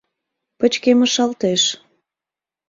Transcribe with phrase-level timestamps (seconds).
[0.59, 1.63] Пычкемышалтеш.